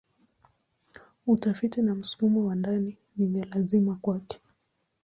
[1.27, 4.41] Utafiti na msukumo wa ndani ni vya lazima kwake.